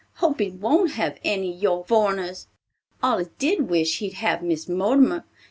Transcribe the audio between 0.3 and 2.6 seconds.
he won't have any your foreigners.